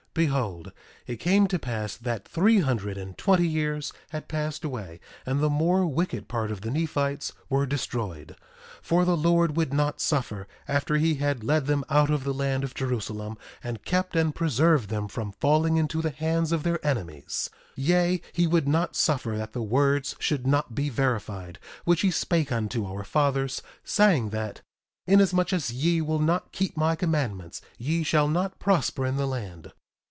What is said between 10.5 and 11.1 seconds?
after